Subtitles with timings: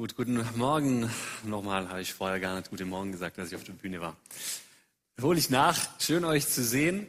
[0.00, 1.10] Gut, guten Morgen.
[1.44, 4.16] Nochmal habe ich vorher gar nicht guten Morgen gesagt, als ich auf der Bühne war.
[5.20, 6.00] Hole ich nach.
[6.00, 7.06] Schön euch zu sehen.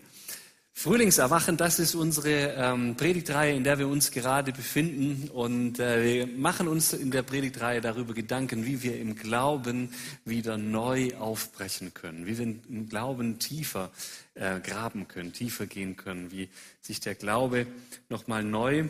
[0.74, 5.30] Frühlingserwachen, das ist unsere ähm, Predigtreihe, in der wir uns gerade befinden.
[5.30, 9.94] Und äh, wir machen uns in der Predigtreihe darüber Gedanken, wie wir im Glauben
[10.26, 13.90] wieder neu aufbrechen können, wie wir im Glauben tiefer
[14.34, 16.50] äh, graben können, tiefer gehen können, wie
[16.82, 17.68] sich der Glaube
[18.10, 18.90] nochmal neu,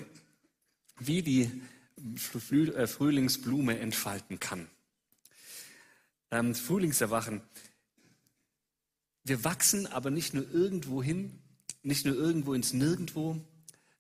[0.98, 1.52] wie die
[2.16, 4.70] Frühlingsblume entfalten kann.
[6.32, 7.41] Ähm, Frühlingserwachen.
[9.24, 11.40] Wir wachsen aber nicht nur irgendwo hin,
[11.84, 13.40] nicht nur irgendwo ins Nirgendwo,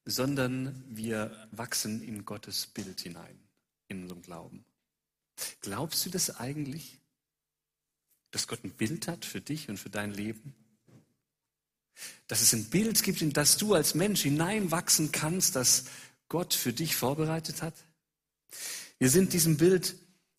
[0.05, 3.39] sondern wir wachsen in Gottes Bild hinein,
[3.87, 4.65] in unserem Glauben.
[5.61, 6.99] Glaubst du das eigentlich,
[8.31, 10.55] dass Gott ein Bild hat für dich und für dein Leben?
[12.27, 15.85] Dass es ein Bild gibt, in das du als Mensch hineinwachsen kannst, das
[16.29, 17.75] Gott für dich vorbereitet hat?
[18.99, 19.95] Wir sind diesem Bild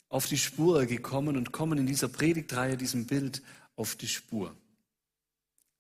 [0.09, 3.43] auf die Spur gekommen und kommen in dieser Predigtreihe diesem Bild
[3.77, 4.55] auf die Spur.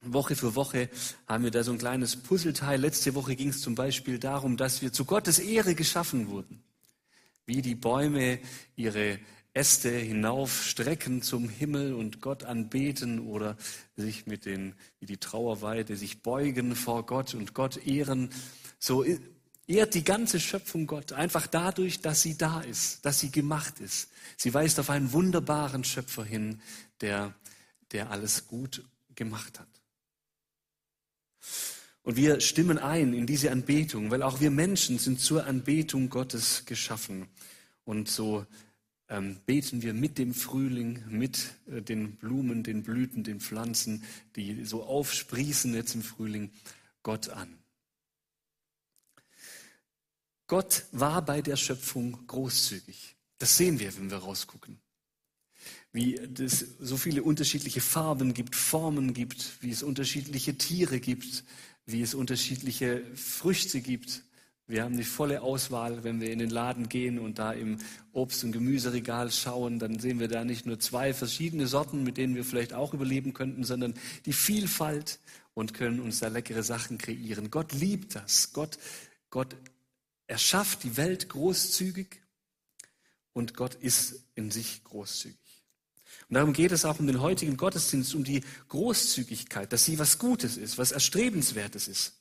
[0.00, 0.88] Woche für Woche
[1.28, 2.80] haben wir da so ein kleines Puzzleteil.
[2.80, 6.64] Letzte Woche ging es zum Beispiel darum, dass wir zu Gottes Ehre geschaffen wurden.
[7.46, 8.40] Wie die Bäume
[8.74, 9.20] ihre
[9.54, 13.56] Äste hinaufstrecken zum Himmel und Gott anbeten oder
[13.96, 18.30] sich mit den, wie die Trauerweide, sich beugen vor Gott und Gott ehren.
[18.78, 19.04] So
[19.66, 24.08] ehrt die ganze Schöpfung Gott einfach dadurch, dass sie da ist, dass sie gemacht ist.
[24.36, 26.60] Sie weist auf einen wunderbaren Schöpfer hin,
[27.00, 27.34] der,
[27.92, 29.68] der alles gut gemacht hat.
[32.02, 36.64] Und wir stimmen ein in diese Anbetung, weil auch wir Menschen sind zur Anbetung Gottes
[36.66, 37.28] geschaffen.
[37.84, 38.44] Und so
[39.08, 44.02] ähm, beten wir mit dem Frühling, mit äh, den Blumen, den Blüten, den Pflanzen,
[44.34, 46.50] die so aufsprießen jetzt im Frühling,
[47.04, 47.61] Gott an.
[50.52, 53.16] Gott war bei der Schöpfung großzügig.
[53.38, 54.76] Das sehen wir, wenn wir rausgucken.
[55.92, 61.44] Wie es so viele unterschiedliche Farben gibt, Formen gibt, wie es unterschiedliche Tiere gibt,
[61.86, 64.24] wie es unterschiedliche Früchte gibt.
[64.66, 67.78] Wir haben die volle Auswahl, wenn wir in den Laden gehen und da im
[68.12, 72.34] Obst- und Gemüseregal schauen, dann sehen wir da nicht nur zwei verschiedene Sorten, mit denen
[72.34, 73.94] wir vielleicht auch überleben könnten, sondern
[74.26, 75.18] die Vielfalt
[75.54, 77.50] und können uns da leckere Sachen kreieren.
[77.50, 78.52] Gott liebt das.
[78.52, 78.76] Gott,
[79.30, 79.56] Gott
[80.26, 82.22] erschafft die Welt großzügig
[83.32, 85.38] und Gott ist in sich großzügig.
[86.28, 90.18] Und darum geht es auch um den heutigen Gottesdienst, um die Großzügigkeit, dass sie was
[90.18, 92.14] Gutes ist, was Erstrebenswertes ist.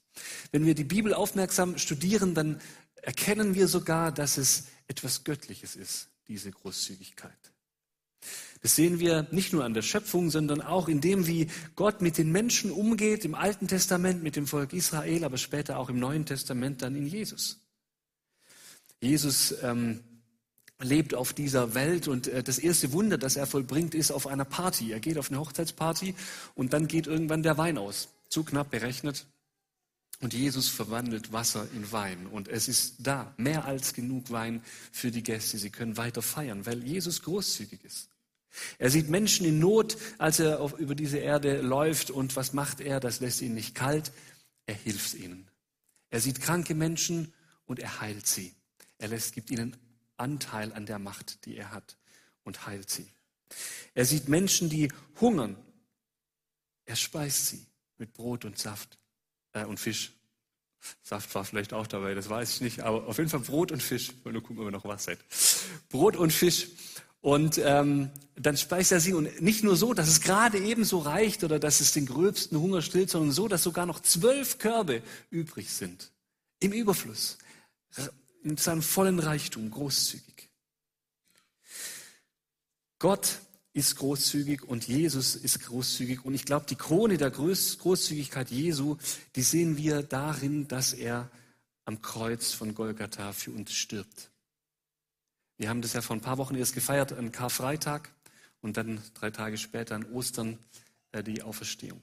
[0.52, 2.60] Wenn wir die Bibel aufmerksam studieren, dann
[2.96, 7.52] erkennen wir sogar, dass es etwas Göttliches ist, diese Großzügigkeit.
[8.62, 12.18] Das sehen wir nicht nur an der Schöpfung, sondern auch in dem, wie Gott mit
[12.18, 16.26] den Menschen umgeht, im Alten Testament mit dem Volk Israel, aber später auch im Neuen
[16.26, 17.61] Testament dann in Jesus.
[19.02, 20.00] Jesus ähm,
[20.80, 24.46] lebt auf dieser Welt und äh, das erste Wunder, das er vollbringt, ist auf einer
[24.46, 24.92] Party.
[24.92, 26.16] Er geht auf eine Hochzeitsparty
[26.56, 28.10] und dann geht irgendwann der Wein aus.
[28.30, 29.26] Zu knapp berechnet.
[30.22, 32.28] Und Jesus verwandelt Wasser in Wein.
[32.28, 35.58] Und es ist da mehr als genug Wein für die Gäste.
[35.58, 38.10] Sie können weiter feiern, weil Jesus großzügig ist.
[38.78, 42.12] Er sieht Menschen in Not, als er auf, über diese Erde läuft.
[42.12, 43.00] Und was macht er?
[43.00, 44.12] Das lässt ihn nicht kalt.
[44.68, 45.50] Er hilft ihnen.
[46.12, 47.34] Er sieht kranke Menschen
[47.66, 48.54] und er heilt sie.
[49.02, 49.76] Er lässt, gibt ihnen
[50.18, 51.98] Anteil an der Macht, die er hat
[52.44, 53.12] und heilt sie.
[53.96, 55.58] Er sieht Menschen, die hungern.
[56.86, 57.66] Er speist sie
[57.98, 59.00] mit Brot und Saft
[59.54, 60.14] äh, und Fisch.
[61.02, 63.82] Saft war vielleicht auch dabei, das weiß ich nicht, aber auf jeden Fall Brot und
[63.82, 64.14] Fisch.
[64.24, 65.18] Wollte nur gucken, ob ihr noch was seid.
[65.90, 66.68] Brot und Fisch.
[67.22, 71.00] Und ähm, dann speist er sie und nicht nur so, dass es gerade eben so
[71.00, 75.02] reicht oder dass es den gröbsten Hunger stillt, sondern so, dass sogar noch zwölf Körbe
[75.32, 76.12] übrig sind.
[76.60, 77.40] Im Überfluss
[78.44, 80.50] in seinem vollen Reichtum großzügig.
[83.00, 83.40] Gott
[83.74, 86.26] ist großzügig und Jesus ist großzügig.
[86.26, 88.98] Und ich glaube, die Krone der Großzügigkeit Jesu,
[89.36, 91.30] die sehen wir darin, dass er
[91.86, 94.32] am Kreuz von Golgatha für uns stirbt.
[95.58, 98.10] Wir haben das ja vor ein paar Wochen erst gefeiert, an Karfreitag
[98.62, 100.58] und dann drei Tage später an Ostern
[101.12, 102.02] äh, die Auferstehung.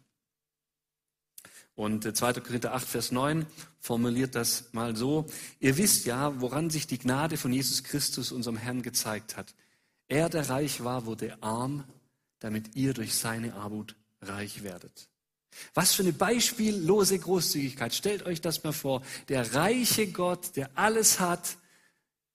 [1.78, 2.32] Und 2.
[2.40, 3.46] Korinther 8, Vers 9
[3.78, 5.26] formuliert das mal so.
[5.60, 9.54] Ihr wisst ja, woran sich die Gnade von Jesus Christus, unserem Herrn, gezeigt hat.
[10.08, 11.84] Er, der reich war, wurde arm,
[12.40, 15.08] damit ihr durch seine Armut reich werdet.
[15.72, 17.94] Was für eine beispiellose Großzügigkeit.
[17.94, 19.04] Stellt euch das mal vor.
[19.28, 21.58] Der reiche Gott, der alles hat,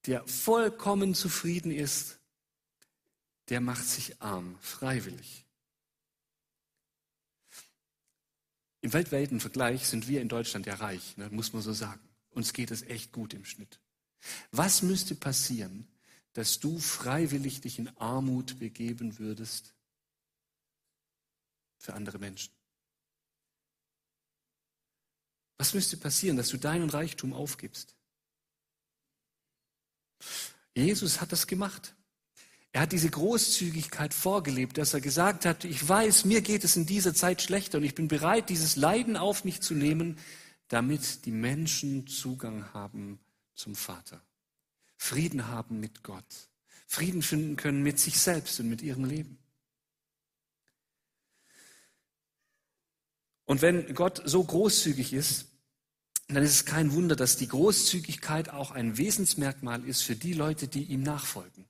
[0.05, 2.17] der vollkommen zufrieden ist,
[3.49, 5.42] der macht sich arm, freiwillig.
[8.83, 12.01] Im weltweiten Vergleich sind wir in Deutschland ja reich, ne, muss man so sagen.
[12.31, 13.79] Uns geht es echt gut im Schnitt.
[14.51, 15.87] Was müsste passieren,
[16.33, 19.73] dass du freiwillig dich in Armut begeben würdest
[21.77, 22.51] für andere Menschen?
[25.57, 27.95] Was müsste passieren, dass du deinen Reichtum aufgibst?
[30.75, 31.95] Jesus hat das gemacht.
[32.73, 36.87] Er hat diese Großzügigkeit vorgelebt, dass er gesagt hat, ich weiß, mir geht es in
[36.87, 40.17] dieser Zeit schlechter und ich bin bereit, dieses Leiden auf mich zu nehmen,
[40.69, 43.19] damit die Menschen Zugang haben
[43.53, 44.23] zum Vater,
[44.97, 46.49] Frieden haben mit Gott,
[46.87, 49.37] Frieden finden können mit sich selbst und mit ihrem Leben.
[53.45, 55.45] Und wenn Gott so großzügig ist,
[56.27, 60.67] dann ist es kein Wunder, dass die Großzügigkeit auch ein Wesensmerkmal ist für die Leute,
[60.67, 61.65] die ihm nachfolgen.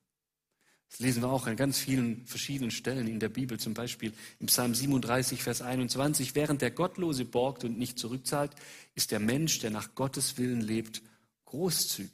[0.94, 4.46] Das lesen wir auch an ganz vielen verschiedenen Stellen in der Bibel, zum Beispiel im
[4.46, 6.36] Psalm 37, Vers 21.
[6.36, 8.52] Während der Gottlose borgt und nicht zurückzahlt,
[8.94, 11.02] ist der Mensch, der nach Gottes Willen lebt,
[11.46, 12.12] großzügig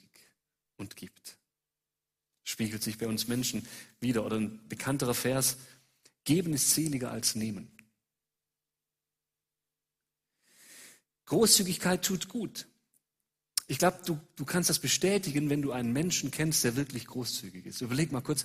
[0.77, 1.37] und gibt.
[2.45, 3.67] Spiegelt sich bei uns Menschen
[3.99, 4.25] wieder.
[4.25, 5.57] Oder ein bekannterer Vers,
[6.23, 7.69] geben ist seliger als nehmen.
[11.25, 12.65] Großzügigkeit tut gut.
[13.69, 17.67] Ich glaube, du, du kannst das bestätigen, wenn du einen Menschen kennst, der wirklich großzügig
[17.67, 17.81] ist.
[17.81, 18.43] Überleg mal kurz,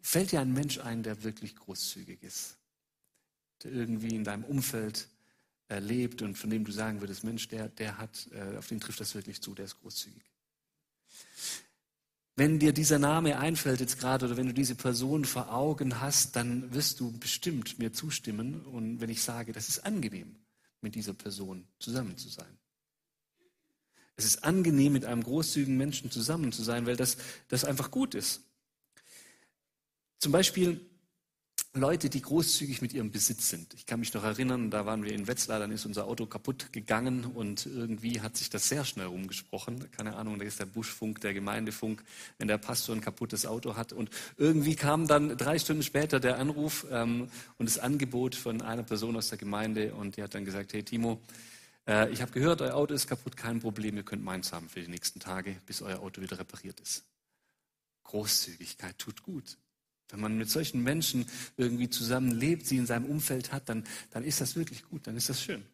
[0.00, 2.56] fällt dir ein Mensch ein, der wirklich großzügig ist?
[3.62, 5.08] Der irgendwie in deinem Umfeld
[5.68, 8.98] erlebt und von dem du sagen würdest, Mensch, der, der hat, äh, auf den trifft
[8.98, 10.22] das wirklich zu, der ist großzügig.
[12.34, 16.34] Wenn dir dieser Name einfällt jetzt gerade oder wenn du diese Person vor Augen hast,
[16.34, 20.34] dann wirst du bestimmt mir zustimmen und wenn ich sage, das ist angenehm,
[20.80, 22.58] mit dieser Person zusammen zu sein.
[24.22, 27.16] Es ist angenehm, mit einem großzügigen Menschen zusammen zu sein, weil das,
[27.48, 28.42] das einfach gut ist.
[30.18, 30.80] Zum Beispiel
[31.74, 33.74] Leute, die großzügig mit ihrem Besitz sind.
[33.74, 36.72] Ich kann mich noch erinnern, da waren wir in Wetzlar, dann ist unser Auto kaputt
[36.72, 39.90] gegangen und irgendwie hat sich das sehr schnell rumgesprochen.
[39.90, 42.04] Keine Ahnung, da ist der Buschfunk, der Gemeindefunk,
[42.38, 43.92] wenn der Pastor ein kaputtes Auto hat.
[43.92, 47.28] Und irgendwie kam dann drei Stunden später der Anruf ähm,
[47.58, 50.84] und das Angebot von einer Person aus der Gemeinde und die hat dann gesagt, hey
[50.84, 51.20] Timo,
[51.86, 54.80] äh, ich habe gehört, euer Auto ist kaputt, kein Problem, ihr könnt meins haben für
[54.80, 57.04] die nächsten Tage, bis euer Auto wieder repariert ist.
[58.04, 59.58] Großzügigkeit tut gut.
[60.10, 61.26] Wenn man mit solchen Menschen
[61.56, 65.16] irgendwie zusammen lebt, sie in seinem Umfeld hat, dann, dann ist das wirklich gut, dann
[65.16, 65.64] ist das schön.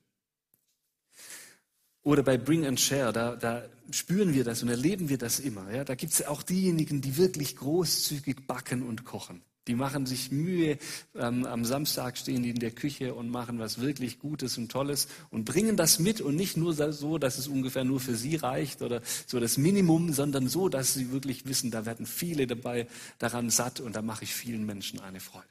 [2.03, 5.71] Oder bei Bring and Share, da, da spüren wir das und erleben wir das immer.
[5.75, 5.85] Ja?
[5.85, 9.43] Da gibt es auch diejenigen, die wirklich großzügig backen und kochen.
[9.69, 10.79] Die machen sich Mühe.
[11.15, 15.07] Ähm, am Samstag stehen die in der Küche und machen was wirklich Gutes und Tolles
[15.31, 18.83] und bringen das mit und nicht nur so, dass es ungefähr nur für sie reicht
[18.83, 22.89] oder so das Minimum, sondern so, dass sie wirklich wissen, da werden viele dabei
[23.19, 25.47] daran satt und da mache ich vielen Menschen eine Freude.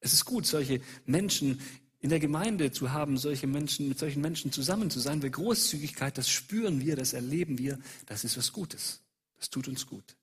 [0.00, 1.60] Es ist gut, solche Menschen
[2.00, 6.16] in der Gemeinde zu haben, solche Menschen, mit solchen Menschen zusammen zu sein, weil Großzügigkeit,
[6.18, 9.00] das spüren wir, das erleben wir, das ist was Gutes.
[9.38, 10.16] Das tut uns gut.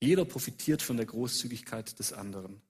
[0.00, 2.62] Jeder profitiert von der Großzügigkeit des anderen.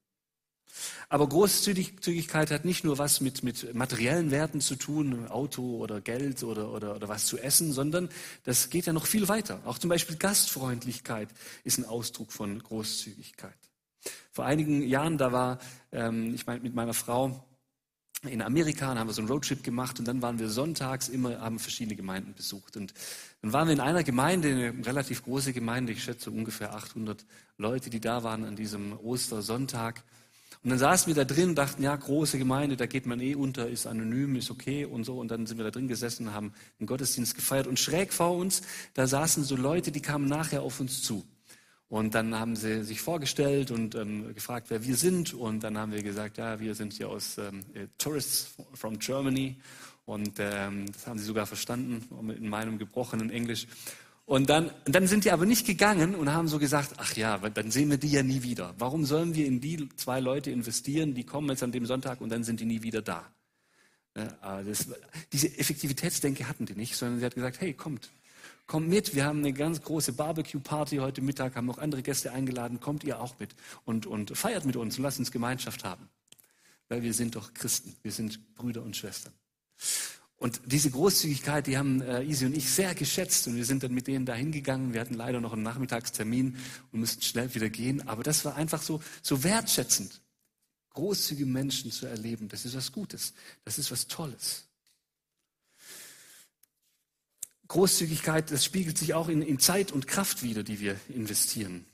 [1.09, 6.43] Aber Großzügigkeit hat nicht nur was mit, mit materiellen Werten zu tun, Auto oder Geld
[6.43, 8.09] oder, oder, oder was zu essen, sondern
[8.43, 9.61] das geht ja noch viel weiter.
[9.65, 11.29] Auch zum Beispiel Gastfreundlichkeit
[11.63, 13.57] ist ein Ausdruck von Großzügigkeit.
[14.31, 15.59] Vor einigen Jahren, da war
[15.91, 17.45] ähm, ich meine mit meiner Frau
[18.29, 21.39] in Amerika, dann haben wir so einen Roadtrip gemacht und dann waren wir sonntags immer,
[21.39, 22.77] haben verschiedene Gemeinden besucht.
[22.77, 22.93] Und
[23.41, 27.25] dann waren wir in einer Gemeinde, eine relativ große Gemeinde, ich schätze ungefähr 800
[27.57, 30.03] Leute, die da waren an diesem Ostersonntag.
[30.63, 33.67] Und dann saßen wir da drin, dachten, ja, große Gemeinde, da geht man eh unter,
[33.67, 35.19] ist anonym, ist okay und so.
[35.19, 37.65] Und dann sind wir da drin gesessen, haben den Gottesdienst gefeiert.
[37.65, 38.61] Und schräg vor uns,
[38.93, 41.25] da saßen so Leute, die kamen nachher auf uns zu.
[41.91, 45.33] Und dann haben sie sich vorgestellt und ähm, gefragt, wer wir sind.
[45.33, 49.57] Und dann haben wir gesagt, ja, wir sind hier aus ähm, äh, Tourists from Germany.
[50.05, 53.67] Und ähm, das haben sie sogar verstanden, in meinem gebrochenen Englisch.
[54.25, 57.71] Und dann, dann sind die aber nicht gegangen und haben so gesagt, ach ja, dann
[57.71, 58.73] sehen wir die ja nie wieder.
[58.77, 62.29] Warum sollen wir in die zwei Leute investieren, die kommen jetzt an dem Sonntag und
[62.29, 63.29] dann sind die nie wieder da?
[64.13, 64.87] Das,
[65.33, 68.11] diese Effektivitätsdenke hatten die nicht, sondern sie hat gesagt, hey, kommt,
[68.67, 72.79] kommt mit, wir haben eine ganz große Barbecue-Party heute Mittag, haben noch andere Gäste eingeladen,
[72.79, 76.09] kommt ihr auch mit und, und feiert mit uns und lasst uns Gemeinschaft haben.
[76.89, 79.33] Weil wir sind doch Christen, wir sind Brüder und Schwestern.
[80.41, 83.93] Und diese Großzügigkeit, die haben äh, Isi und ich sehr geschätzt und wir sind dann
[83.93, 84.91] mit denen da hingegangen.
[84.91, 86.57] Wir hatten leider noch einen Nachmittagstermin
[86.91, 88.07] und mussten schnell wieder gehen.
[88.07, 90.19] Aber das war einfach so, so wertschätzend,
[90.93, 92.47] großzügige Menschen zu erleben.
[92.47, 93.35] Das ist was Gutes.
[93.65, 94.67] Das ist was Tolles.
[97.71, 101.85] Großzügigkeit, das spiegelt sich auch in, in Zeit und Kraft wieder, die wir investieren.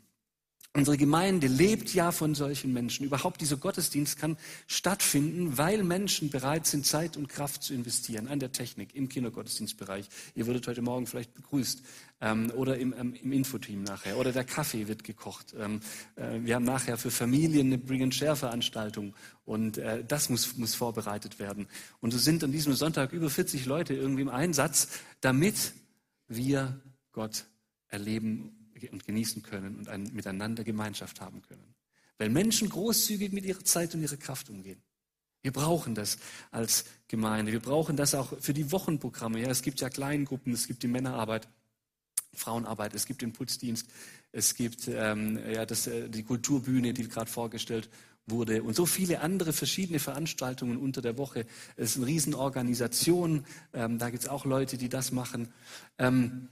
[0.73, 3.05] Unsere Gemeinde lebt ja von solchen Menschen.
[3.05, 8.39] Überhaupt dieser Gottesdienst kann stattfinden, weil Menschen bereit sind, Zeit und Kraft zu investieren an
[8.39, 10.07] der Technik, im Kindergottesdienstbereich.
[10.33, 11.83] Ihr würdet heute Morgen vielleicht begrüßt.
[12.19, 14.17] Ähm, oder im, ähm, im Infoteam nachher.
[14.17, 15.53] Oder der Kaffee wird gekocht.
[15.57, 15.81] Ähm,
[16.15, 19.13] äh, wir haben nachher für Familien eine Bring-and-Share-Veranstaltung.
[19.45, 21.67] Und äh, das muss, muss vorbereitet werden.
[22.01, 24.89] Und so sind an diesem Sonntag über 40 Leute irgendwie im Einsatz,
[25.21, 25.73] damit
[26.27, 26.81] wir
[27.11, 27.45] Gott
[27.87, 31.75] erleben und genießen können und ein, miteinander Gemeinschaft haben können.
[32.17, 34.81] Weil Menschen großzügig mit ihrer Zeit und ihrer Kraft umgehen.
[35.43, 36.17] Wir brauchen das
[36.51, 37.51] als Gemeinde.
[37.51, 39.39] Wir brauchen das auch für die Wochenprogramme.
[39.41, 41.47] Ja, es gibt ja Kleingruppen, es gibt die Männerarbeit,
[42.37, 43.87] Frauenarbeit, es gibt den Putzdienst,
[44.31, 47.89] es gibt ähm, ja, das, äh, die Kulturbühne, die gerade vorgestellt
[48.27, 51.45] wurde und so viele andere verschiedene Veranstaltungen unter der Woche.
[51.75, 55.53] Es ist eine Riesenorganisation, ähm, da gibt es auch Leute, die das machen.
[55.97, 56.49] Ähm,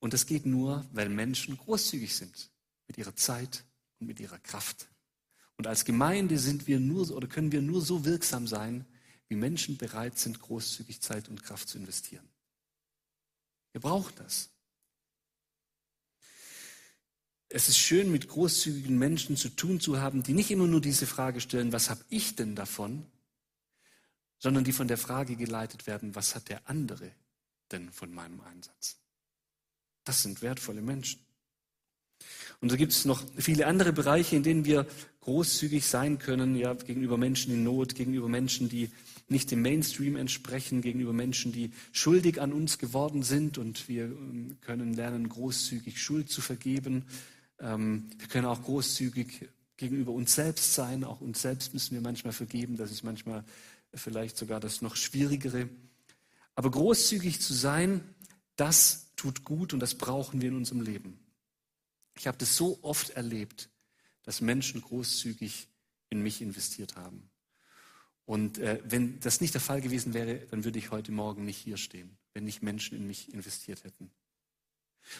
[0.00, 2.50] und das geht nur, weil Menschen großzügig sind
[2.86, 3.64] mit ihrer Zeit
[3.98, 4.88] und mit ihrer Kraft.
[5.56, 8.86] Und als Gemeinde sind wir nur oder können wir nur so wirksam sein,
[9.28, 12.26] wie Menschen bereit sind, großzügig Zeit und Kraft zu investieren.
[13.72, 14.50] Wir brauchen das.
[17.50, 21.06] Es ist schön, mit großzügigen Menschen zu tun zu haben, die nicht immer nur diese
[21.06, 23.06] Frage stellen, was habe ich denn davon,
[24.38, 27.10] sondern die von der Frage geleitet werden, was hat der andere
[27.72, 28.96] denn von meinem Einsatz?
[30.04, 31.20] Das sind wertvolle Menschen.
[32.60, 34.86] Und so gibt es noch viele andere Bereiche, in denen wir
[35.20, 38.90] großzügig sein können, ja, gegenüber Menschen in Not, gegenüber Menschen, die
[39.28, 44.56] nicht dem Mainstream entsprechen, gegenüber Menschen, die schuldig an uns geworden sind und wir ähm,
[44.60, 47.04] können lernen, großzügig Schuld zu vergeben.
[47.60, 51.04] Ähm, wir können auch großzügig gegenüber uns selbst sein.
[51.04, 52.76] Auch uns selbst müssen wir manchmal vergeben.
[52.76, 53.44] Das ist manchmal
[53.94, 55.68] vielleicht sogar das noch Schwierigere.
[56.54, 58.02] Aber großzügig zu sein,
[58.56, 61.18] das tut gut und das brauchen wir in unserem Leben.
[62.16, 63.70] Ich habe das so oft erlebt,
[64.24, 65.68] dass Menschen großzügig
[66.10, 67.27] in mich investiert haben.
[68.28, 71.56] Und äh, wenn das nicht der Fall gewesen wäre, dann würde ich heute Morgen nicht
[71.56, 74.10] hier stehen, wenn nicht Menschen in mich investiert hätten.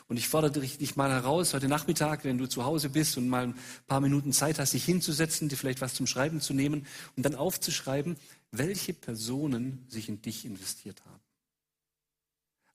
[0.08, 3.46] Und ich fordere dich mal heraus, heute Nachmittag, wenn du zu Hause bist und mal
[3.46, 6.86] ein paar Minuten Zeit hast, dich hinzusetzen, dir vielleicht was zum Schreiben zu nehmen
[7.16, 8.18] und dann aufzuschreiben,
[8.50, 11.22] welche Personen sich in dich investiert haben.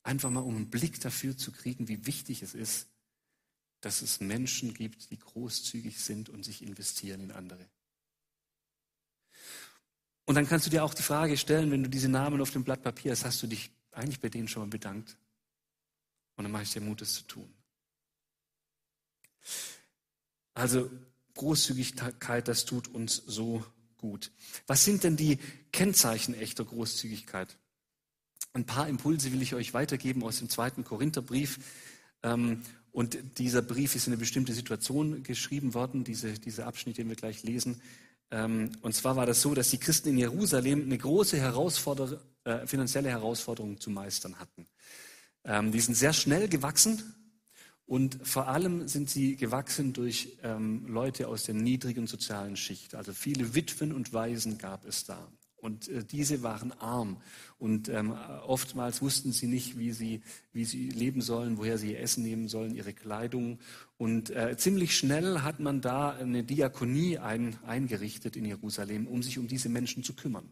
[0.02, 2.88] Einfach mal, um einen Blick dafür zu kriegen, wie wichtig es ist,
[3.82, 7.64] dass es Menschen gibt, die großzügig sind und sich investieren in andere.
[10.26, 12.64] Und dann kannst du dir auch die Frage stellen, wenn du diese Namen auf dem
[12.64, 15.16] Blatt Papier hast, hast du dich eigentlich bei denen schon mal bedankt?
[16.36, 17.52] Und dann mache ich dir Mut, es zu tun.
[20.54, 20.90] Also
[21.34, 23.64] Großzügigkeit, das tut uns so
[23.98, 24.30] gut.
[24.66, 25.38] Was sind denn die
[25.72, 27.56] Kennzeichen echter Großzügigkeit?
[28.52, 31.58] Ein paar Impulse will ich euch weitergeben aus dem zweiten Korintherbrief.
[32.22, 32.62] Ähm,
[32.92, 37.16] und dieser Brief ist in eine bestimmte Situation geschrieben worden, diese, dieser Abschnitt, den wir
[37.16, 37.80] gleich lesen.
[38.34, 42.66] Ähm, und zwar war das so, dass die Christen in Jerusalem eine große Herausforder äh,
[42.66, 44.66] finanzielle Herausforderung zu meistern hatten.
[45.44, 47.14] Ähm, die sind sehr schnell gewachsen
[47.86, 50.38] und vor allem sind sie gewachsen durch
[50.86, 52.94] Leute aus der niedrigen sozialen Schicht.
[52.94, 55.30] Also viele Witwen und Waisen gab es da.
[55.64, 57.16] Und äh, diese waren arm.
[57.58, 58.10] Und ähm,
[58.46, 60.20] oftmals wussten sie nicht, wie sie,
[60.52, 63.58] wie sie leben sollen, woher sie ihr Essen nehmen sollen, ihre Kleidung.
[63.96, 69.38] Und äh, ziemlich schnell hat man da eine Diakonie ein, eingerichtet in Jerusalem, um sich
[69.38, 70.50] um diese Menschen zu kümmern.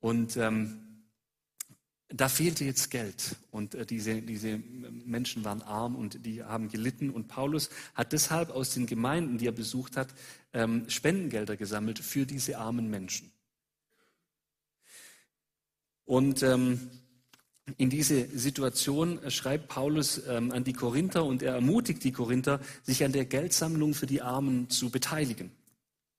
[0.00, 1.04] Und ähm,
[2.08, 4.56] da fehlte jetzt Geld und äh, diese, diese
[5.04, 7.10] Menschen waren arm und die haben gelitten.
[7.10, 10.08] Und Paulus hat deshalb aus den Gemeinden, die er besucht hat,
[10.54, 13.30] ähm, Spendengelder gesammelt für diese armen Menschen.
[16.10, 16.90] Und ähm,
[17.76, 23.04] in diese Situation schreibt Paulus ähm, an die Korinther und er ermutigt die Korinther, sich
[23.04, 25.52] an der Geldsammlung für die Armen zu beteiligen.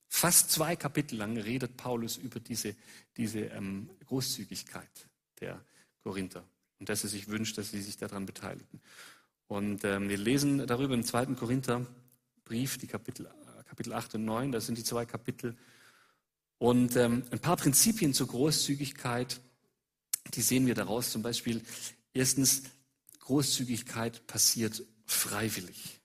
[0.08, 2.74] Fast zwei Kapitel lang redet Paulus über diese,
[3.18, 5.10] diese ähm, Großzügigkeit
[5.42, 5.60] der
[6.06, 6.46] Korinther
[6.80, 8.80] und dass er sich wünscht, dass sie sich daran beteiligen.
[9.48, 13.30] Und ähm, wir lesen darüber im zweiten Korintherbrief, die Kapitel,
[13.68, 15.58] Kapitel 8 und 9, das sind die zwei Kapitel.
[16.60, 19.42] Und ähm, ein paar Prinzipien zur Großzügigkeit
[20.34, 21.12] die sehen wir daraus.
[21.12, 21.62] Zum Beispiel,
[22.14, 22.64] erstens,
[23.20, 26.00] Großzügigkeit passiert freiwillig.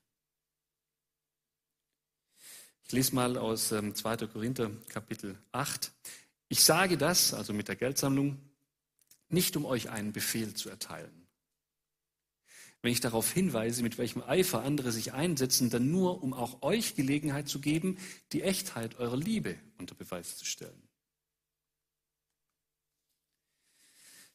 [2.84, 4.28] Ich lese mal aus ähm, 2.
[4.28, 5.90] Korinther Kapitel 8.
[6.48, 8.38] Ich sage das, also mit der Geldsammlung,
[9.28, 11.26] nicht um euch einen Befehl zu erteilen.
[12.82, 16.94] Wenn ich darauf hinweise, mit welchem Eifer andere sich einsetzen, dann nur, um auch euch
[16.94, 17.98] Gelegenheit zu geben,
[18.32, 20.86] die Echtheit eurer Liebe unter Beweis zu stellen.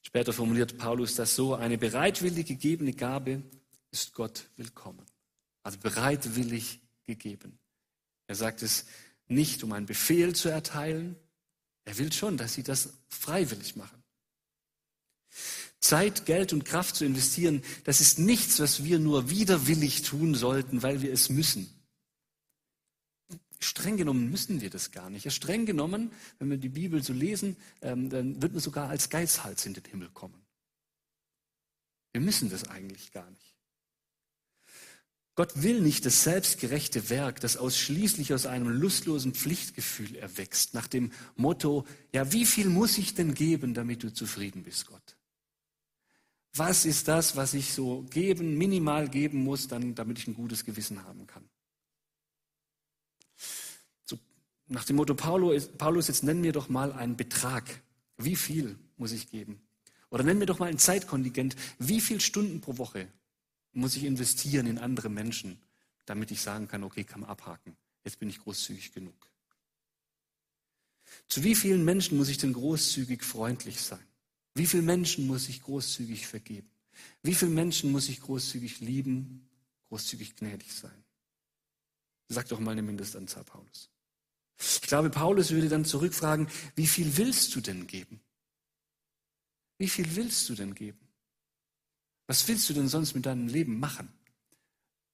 [0.01, 3.43] Später formuliert Paulus das so, eine bereitwillig gegebene Gabe
[3.91, 5.05] ist Gott willkommen.
[5.63, 7.60] Also bereitwillig gegeben.
[8.27, 8.86] Er sagt es
[9.27, 11.15] nicht, um einen Befehl zu erteilen.
[11.86, 14.01] Er will schon, dass sie das freiwillig machen.
[15.79, 20.84] Zeit, Geld und Kraft zu investieren, das ist nichts, was wir nur widerwillig tun sollten,
[20.84, 21.81] weil wir es müssen.
[23.62, 25.32] Streng genommen müssen wir das gar nicht.
[25.32, 29.65] Streng genommen, wenn wir die Bibel so lesen, ähm, dann wird man sogar als Geizhals
[29.65, 30.41] in den Himmel kommen.
[32.12, 33.51] Wir müssen das eigentlich gar nicht.
[35.36, 41.12] Gott will nicht das selbstgerechte Werk, das ausschließlich aus einem lustlosen Pflichtgefühl erwächst, nach dem
[41.36, 45.18] Motto, ja, wie viel muss ich denn geben, damit du zufrieden bist, Gott?
[46.53, 50.65] Was ist das, was ich so geben, minimal geben muss, dann, damit ich ein gutes
[50.65, 51.50] Gewissen haben kann?
[54.03, 54.20] So,
[54.72, 57.82] nach dem Motto Paulus, jetzt nenn mir doch mal einen Betrag.
[58.18, 59.62] Wie viel muss ich geben?
[60.10, 61.58] Oder nenn mir doch mal ein Zeitkontingent.
[61.78, 63.10] Wie viele Stunden pro Woche
[63.74, 65.62] muss ich investieren in andere Menschen,
[66.06, 67.75] damit ich sagen kann, okay, kann man abhaken.
[68.06, 69.30] Jetzt bin ich großzügig genug.
[71.28, 74.06] Zu wie vielen Menschen muss ich denn großzügig freundlich sein?
[74.56, 76.70] Wie vielen Menschen muss ich großzügig vergeben?
[77.24, 79.50] Wie vielen Menschen muss ich großzügig lieben,
[79.90, 81.04] großzügig gnädig sein?
[82.30, 83.90] Sag doch mal eine Mindestanzahl, Paulus.
[84.62, 88.22] Ich glaube, Paulus würde dann zurückfragen, wie viel willst du denn geben?
[89.77, 91.00] Wie viel willst du denn geben?
[92.27, 94.13] Was willst du denn sonst mit deinem Leben machen?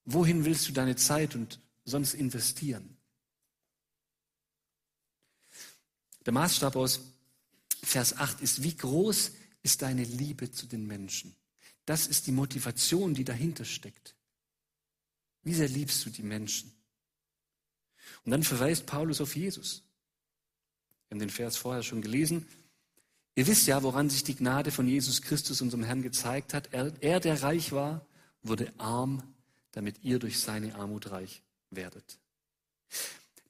[0.04, 2.96] Wohin willst du deine Zeit und sonst investieren?
[6.26, 7.00] Der Maßstab aus
[7.82, 11.34] Vers 8 ist, wie groß ist deine Liebe zu den Menschen?
[11.86, 14.14] Das ist die Motivation, die dahinter steckt.
[15.42, 16.77] Wie sehr liebst du die Menschen?
[18.28, 19.84] Und dann verweist Paulus auf Jesus.
[21.08, 22.46] Wir haben den Vers vorher schon gelesen.
[23.34, 26.68] Ihr wisst ja, woran sich die Gnade von Jesus Christus, unserem Herrn, gezeigt hat.
[26.72, 28.06] Er, er, der reich war,
[28.42, 29.22] wurde arm,
[29.70, 32.18] damit ihr durch seine Armut reich werdet.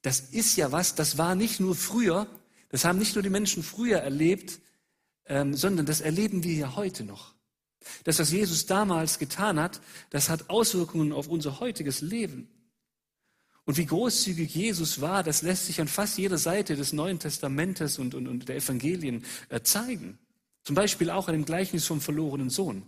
[0.02, 2.28] Das ist ja was, das war nicht nur früher,
[2.68, 4.60] das haben nicht nur die Menschen früher erlebt,
[5.24, 7.34] ähm, sondern das erleben wir ja heute noch.
[8.04, 12.48] Das, was Jesus damals getan hat, das hat Auswirkungen auf unser heutiges Leben.
[13.68, 17.98] Und wie großzügig Jesus war, das lässt sich an fast jeder Seite des Neuen Testamentes
[17.98, 20.18] und, und, und der Evangelien äh, zeigen.
[20.64, 22.84] Zum Beispiel auch an dem Gleichnis vom verlorenen Sohn.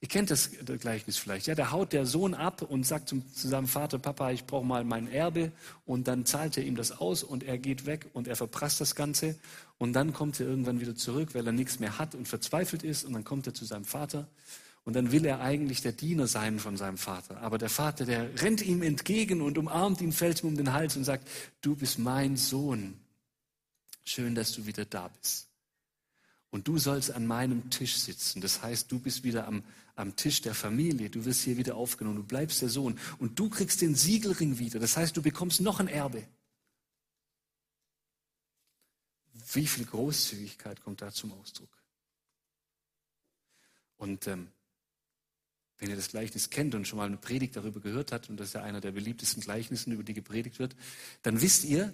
[0.00, 1.46] Ihr kennt das Gleichnis vielleicht.
[1.46, 4.66] Ja, da haut der Sohn ab und sagt zum, zu seinem Vater, Papa, ich brauche
[4.66, 5.52] mal mein Erbe.
[5.86, 8.96] Und dann zahlt er ihm das aus und er geht weg und er verprasst das
[8.96, 9.36] Ganze.
[9.78, 13.04] Und dann kommt er irgendwann wieder zurück, weil er nichts mehr hat und verzweifelt ist.
[13.04, 14.26] Und dann kommt er zu seinem Vater.
[14.84, 17.40] Und dann will er eigentlich der Diener sein von seinem Vater.
[17.40, 20.96] Aber der Vater, der rennt ihm entgegen und umarmt ihn, fällt ihm um den Hals
[20.96, 21.26] und sagt,
[21.62, 23.00] du bist mein Sohn.
[24.04, 25.48] Schön, dass du wieder da bist.
[26.50, 28.42] Und du sollst an meinem Tisch sitzen.
[28.42, 29.64] Das heißt, du bist wieder am,
[29.96, 31.08] am Tisch der Familie.
[31.08, 32.18] Du wirst hier wieder aufgenommen.
[32.18, 32.98] Du bleibst der Sohn.
[33.18, 34.78] Und du kriegst den Siegelring wieder.
[34.78, 36.28] Das heißt, du bekommst noch ein Erbe.
[39.52, 41.70] Wie viel Großzügigkeit kommt da zum Ausdruck?
[43.96, 44.48] Und ähm,
[45.78, 48.48] wenn ihr das Gleichnis kennt und schon mal eine Predigt darüber gehört habt, und das
[48.48, 50.76] ist ja einer der beliebtesten Gleichnissen, über die gepredigt wird,
[51.22, 51.92] dann wisst ihr,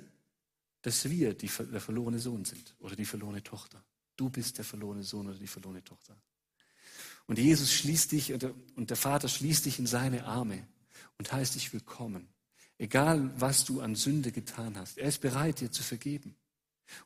[0.83, 3.83] dass wir die, der verlorene Sohn sind oder die verlorene Tochter.
[4.17, 6.17] Du bist der verlorene Sohn oder die verlorene Tochter.
[7.27, 10.67] Und Jesus schließt dich und der Vater schließt dich in seine Arme
[11.19, 12.29] und heißt dich willkommen.
[12.79, 14.99] Egal, was du an Sünde getan hast.
[14.99, 16.35] Er ist bereit, dir zu vergeben.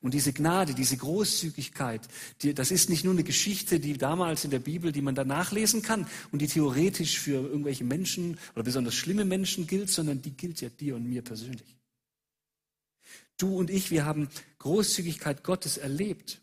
[0.00, 2.02] Und diese Gnade, diese Großzügigkeit,
[2.42, 5.24] die, das ist nicht nur eine Geschichte, die damals in der Bibel, die man da
[5.24, 10.32] nachlesen kann und die theoretisch für irgendwelche Menschen oder besonders schlimme Menschen gilt, sondern die
[10.32, 11.76] gilt ja dir und mir persönlich.
[13.36, 16.40] Du und ich, wir haben Großzügigkeit Gottes erlebt.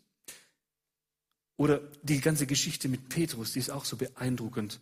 [1.56, 4.80] Oder die ganze Geschichte mit Petrus, die ist auch so beeindruckend.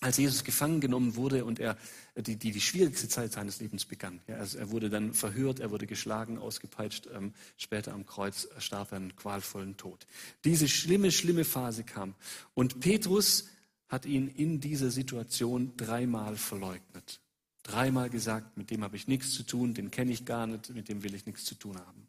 [0.00, 1.76] Als Jesus gefangen genommen wurde und er
[2.16, 4.20] die, die, die schwierigste Zeit seines Lebens begann.
[4.26, 8.92] Ja, also er wurde dann verhört, er wurde geschlagen, ausgepeitscht, ähm, später am Kreuz starb
[8.92, 10.06] er einen qualvollen Tod.
[10.44, 12.14] Diese schlimme, schlimme Phase kam.
[12.54, 13.48] Und Petrus
[13.88, 17.20] hat ihn in dieser Situation dreimal verleugnet.
[17.62, 20.88] Dreimal gesagt, mit dem habe ich nichts zu tun, den kenne ich gar nicht, mit
[20.88, 22.06] dem will ich nichts zu tun haben.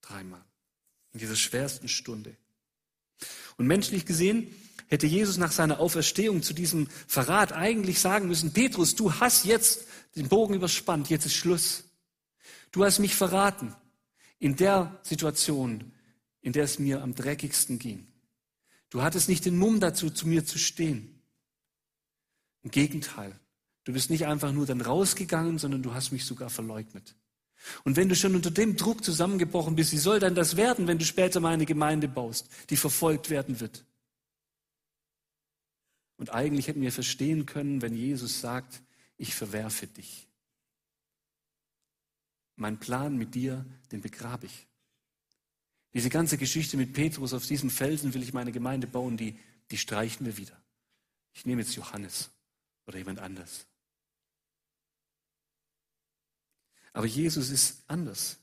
[0.00, 0.44] Dreimal.
[1.12, 2.36] In dieser schwersten Stunde.
[3.56, 4.54] Und menschlich gesehen
[4.90, 9.86] hätte Jesus nach seiner Auferstehung zu diesem Verrat eigentlich sagen müssen, Petrus, du hast jetzt
[10.16, 11.84] den Bogen überspannt, jetzt ist Schluss.
[12.72, 13.74] Du hast mich verraten
[14.38, 15.92] in der Situation,
[16.42, 18.08] in der es mir am dreckigsten ging.
[18.90, 21.22] Du hattest nicht den Mumm dazu, zu mir zu stehen.
[22.62, 23.38] Im Gegenteil,
[23.84, 27.14] du bist nicht einfach nur dann rausgegangen, sondern du hast mich sogar verleugnet.
[27.84, 30.98] Und wenn du schon unter dem Druck zusammengebrochen bist, wie soll dann das werden, wenn
[30.98, 33.84] du später mal eine Gemeinde baust, die verfolgt werden wird?
[36.20, 38.82] Und eigentlich hätten wir verstehen können, wenn Jesus sagt,
[39.16, 40.28] ich verwerfe dich.
[42.56, 44.66] Mein Plan mit dir, den begrabe ich.
[45.94, 49.38] Diese ganze Geschichte mit Petrus, auf diesem Felsen will ich meine Gemeinde bauen, die,
[49.70, 50.62] die streichen wir wieder.
[51.32, 52.30] Ich nehme jetzt Johannes
[52.84, 53.66] oder jemand anders.
[56.92, 58.36] Aber Jesus ist anders.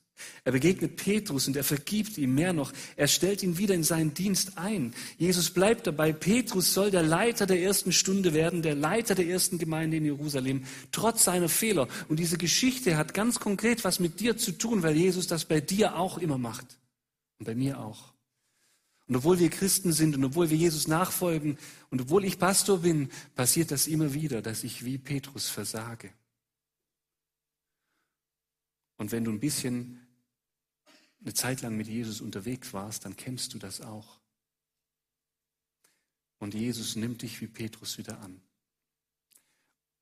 [0.44, 2.74] Er begegnet Petrus und er vergibt ihm mehr noch.
[2.96, 4.94] Er stellt ihn wieder in seinen Dienst ein.
[5.18, 6.14] Jesus bleibt dabei.
[6.14, 10.66] Petrus soll der Leiter der ersten Stunde werden, der Leiter der ersten Gemeinde in Jerusalem,
[10.92, 11.88] trotz seiner Fehler.
[12.08, 15.62] Und diese Geschichte hat ganz konkret was mit dir zu tun, weil Jesus das bei
[15.62, 16.80] dir auch immer macht.
[17.40, 18.14] Und bei mir auch.
[19.08, 21.58] Und obwohl wir Christen sind und obwohl wir Jesus nachfolgen
[21.90, 26.12] und obwohl ich Pastor bin, passiert das immer wieder, dass ich wie Petrus versage.
[28.98, 30.07] Und wenn du ein bisschen
[31.22, 34.20] eine Zeit lang mit Jesus unterwegs warst, dann kennst du das auch.
[36.40, 38.42] Und Jesus nimmt dich wie Petrus wieder an.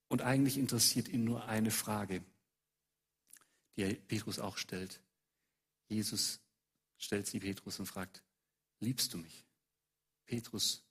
[0.08, 2.24] Und eigentlich interessiert ihn nur eine Frage,
[3.78, 5.02] die Petrus auch stellt.
[5.88, 6.40] Jesus
[6.98, 8.24] stellt sie Petrus und fragt,
[8.80, 9.46] liebst du mich?
[10.26, 10.84] Petrus,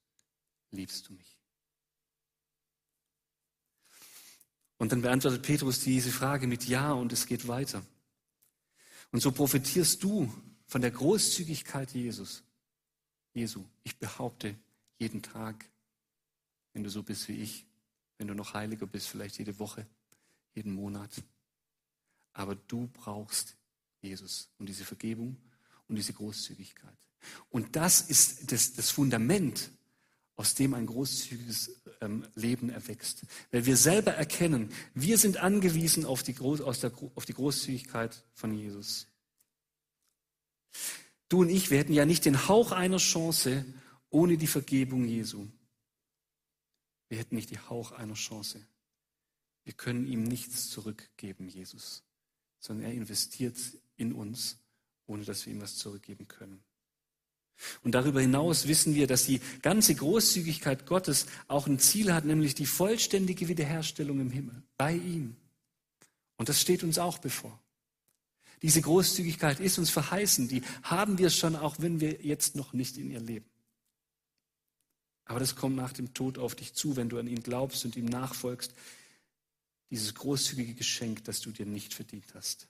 [0.70, 1.38] liebst du mich?
[4.76, 7.84] Und dann beantwortet Petrus diese Frage mit Ja und es geht weiter.
[9.14, 10.28] Und so profitierst du
[10.66, 12.42] von der Großzügigkeit Jesus.
[13.32, 14.56] Jesu, ich behaupte
[14.98, 15.70] jeden Tag,
[16.72, 17.64] wenn du so bist wie ich,
[18.18, 19.86] wenn du noch heiliger bist, vielleicht jede Woche,
[20.56, 21.12] jeden Monat.
[22.32, 23.56] Aber du brauchst
[24.02, 25.36] Jesus und diese Vergebung
[25.86, 26.98] und diese Großzügigkeit.
[27.50, 29.70] Und das ist das, das Fundament,
[30.36, 33.24] aus dem ein großzügiges ähm, Leben erwächst.
[33.50, 38.52] Weil wir selber erkennen, wir sind angewiesen auf die, Groß, der, auf die Großzügigkeit von
[38.52, 39.06] Jesus.
[41.28, 43.64] Du und ich, wir hätten ja nicht den Hauch einer Chance
[44.10, 45.46] ohne die Vergebung Jesu.
[47.08, 48.66] Wir hätten nicht die Hauch einer Chance.
[49.64, 52.04] Wir können ihm nichts zurückgeben, Jesus,
[52.58, 53.56] sondern er investiert
[53.96, 54.58] in uns,
[55.06, 56.62] ohne dass wir ihm was zurückgeben können.
[57.82, 62.54] Und darüber hinaus wissen wir, dass die ganze Großzügigkeit Gottes auch ein Ziel hat, nämlich
[62.54, 65.36] die vollständige Wiederherstellung im Himmel, bei ihm.
[66.36, 67.58] Und das steht uns auch bevor.
[68.62, 72.96] Diese Großzügigkeit ist uns verheißen, die haben wir schon, auch wenn wir jetzt noch nicht
[72.96, 73.46] in ihr leben.
[75.26, 77.96] Aber das kommt nach dem Tod auf dich zu, wenn du an ihn glaubst und
[77.96, 78.74] ihm nachfolgst.
[79.90, 82.68] Dieses großzügige Geschenk, das du dir nicht verdient hast.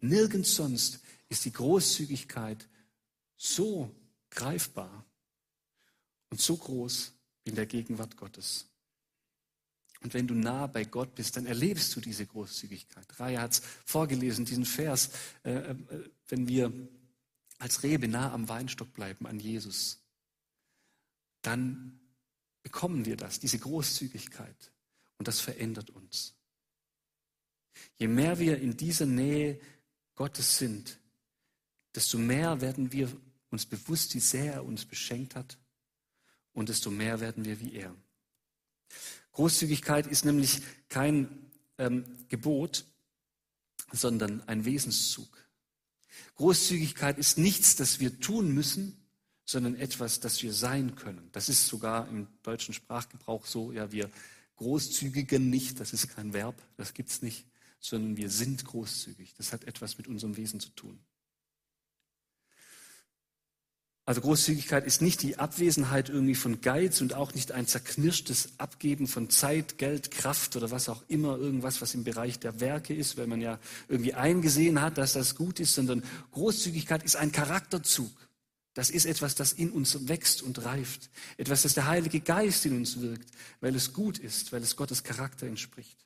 [0.00, 2.68] Nirgends sonst ist die Großzügigkeit
[3.42, 3.92] so
[4.30, 5.04] greifbar
[6.30, 8.66] und so groß wie in der Gegenwart Gottes.
[10.00, 13.06] Und wenn du nah bei Gott bist, dann erlebst du diese Großzügigkeit.
[13.18, 15.10] Raya hat es vorgelesen, diesen Vers,
[15.44, 15.76] äh, äh,
[16.28, 16.72] wenn wir
[17.58, 20.00] als Rebe nah am Weinstock bleiben, an Jesus,
[21.42, 22.00] dann
[22.62, 24.72] bekommen wir das, diese Großzügigkeit.
[25.18, 26.34] Und das verändert uns.
[27.96, 29.60] Je mehr wir in dieser Nähe
[30.14, 31.00] Gottes sind,
[31.94, 33.08] desto mehr werden wir
[33.52, 35.58] uns bewusst, wie sehr er uns beschenkt hat
[36.52, 37.94] und desto mehr werden wir wie er.
[39.32, 41.28] Großzügigkeit ist nämlich kein
[41.78, 42.84] ähm, Gebot,
[43.92, 45.28] sondern ein Wesenszug.
[46.36, 48.96] Großzügigkeit ist nichts, das wir tun müssen,
[49.44, 51.28] sondern etwas, das wir sein können.
[51.32, 54.10] Das ist sogar im deutschen Sprachgebrauch so, ja, wir
[54.56, 57.46] großzügigen nicht, das ist kein Verb, das gibt's nicht,
[57.80, 59.34] sondern wir sind großzügig.
[59.34, 61.00] Das hat etwas mit unserem Wesen zu tun.
[64.04, 69.06] Also Großzügigkeit ist nicht die Abwesenheit irgendwie von Geiz und auch nicht ein zerknirschtes Abgeben
[69.06, 73.16] von Zeit, Geld, Kraft oder was auch immer, irgendwas, was im Bereich der Werke ist,
[73.16, 78.10] weil man ja irgendwie eingesehen hat, dass das gut ist, sondern Großzügigkeit ist ein Charakterzug.
[78.74, 81.08] Das ist etwas, das in uns wächst und reift.
[81.36, 85.04] Etwas, das der Heilige Geist in uns wirkt, weil es gut ist, weil es Gottes
[85.04, 85.98] Charakter entspricht.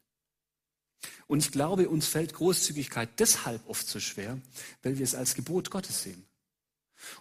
[1.28, 4.38] Und ich glaube, uns fällt Großzügigkeit deshalb oft so schwer,
[4.82, 6.26] weil wir es als Gebot Gottes sehen.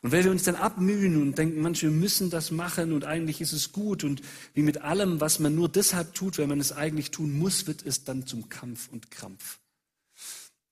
[0.02, 3.54] Und wenn wir uns dann abmühen und denken, manche müssen das machen und eigentlich ist
[3.54, 4.22] es gut und
[4.54, 7.86] wie mit allem, was man nur deshalb tut, wenn man es eigentlich tun muss, wird
[7.86, 9.60] es dann zum Kampf und Krampf.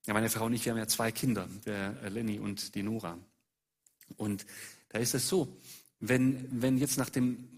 [0.06, 3.18] Ja, meine Frau und ich, wir haben ja zwei Kinder, der Lenny und die Nora.
[4.16, 4.44] Und
[4.90, 5.56] da ist es so,
[6.00, 7.48] wenn, wenn jetzt nach dem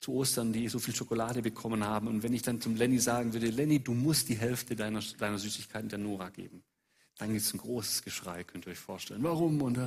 [0.00, 3.34] zu Ostern die so viel Schokolade bekommen haben und wenn ich dann zum Lenny sagen
[3.34, 6.62] würde, Lenny, du musst die Hälfte deiner, deiner Süßigkeiten der Nora geben,
[7.18, 9.22] dann gibt es ein großes Geschrei, könnt ihr euch vorstellen.
[9.22, 9.60] Warum?
[9.60, 9.78] Und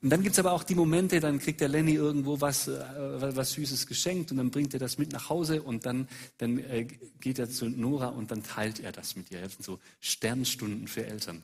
[0.00, 3.52] und dann gibt's aber auch die Momente, dann kriegt der Lenny irgendwo was, äh, was
[3.52, 6.08] Süßes geschenkt und dann bringt er das mit nach Hause und dann,
[6.38, 6.84] dann äh,
[7.20, 9.40] geht er zu Nora und dann teilt er das mit ihr.
[9.40, 11.42] Das sind so Sternstunden für Eltern.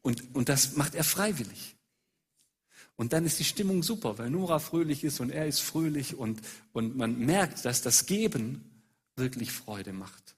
[0.00, 1.76] Und, und das macht er freiwillig.
[2.96, 6.40] Und dann ist die Stimmung super, weil Nora fröhlich ist und er ist fröhlich und,
[6.72, 8.64] und man merkt, dass das Geben
[9.16, 10.34] wirklich Freude macht.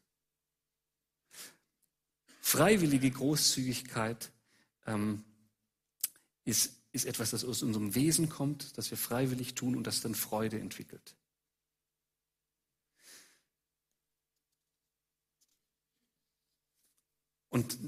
[2.41, 4.31] Freiwillige Großzügigkeit
[4.87, 5.23] ähm,
[6.45, 10.15] ist, ist etwas, das aus unserem Wesen kommt, das wir freiwillig tun und das dann
[10.15, 11.15] Freude entwickelt.
[17.51, 17.79] Und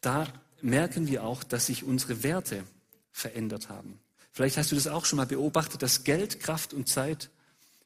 [0.00, 0.26] da
[0.62, 2.64] merken wir auch, dass sich unsere Werte
[3.12, 4.00] verändert haben.
[4.32, 7.30] Vielleicht hast du das auch schon mal beobachtet, dass Geld, Kraft und Zeit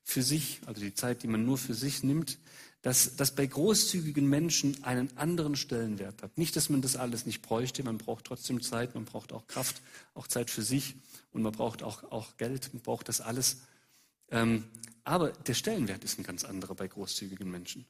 [0.03, 2.39] für sich, also die Zeit, die man nur für sich nimmt,
[2.83, 6.39] dass das bei großzügigen Menschen einen anderen Stellenwert hat.
[6.39, 9.83] Nicht, dass man das alles nicht bräuchte, man braucht trotzdem Zeit, man braucht auch Kraft,
[10.15, 10.97] auch Zeit für sich
[11.33, 13.59] und man braucht auch, auch Geld, man braucht das alles.
[14.31, 14.65] Ähm,
[15.05, 17.85] aber der Stellenwert ist ein ganz anderer bei großzügigen Menschen.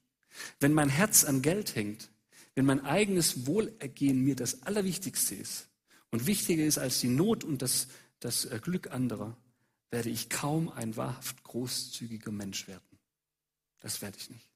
[0.59, 2.11] Wenn mein Herz an Geld hängt,
[2.55, 5.69] wenn mein eigenes Wohlergehen mir das Allerwichtigste ist
[6.11, 7.87] und wichtiger ist als die Not und das,
[8.19, 9.37] das äh, Glück anderer,
[9.91, 12.99] werde ich kaum ein wahrhaft großzügiger Mensch werden.
[13.81, 14.50] Das werde ich nicht.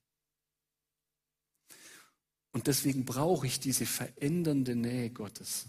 [2.55, 5.67] Und deswegen brauche ich diese verändernde Nähe Gottes,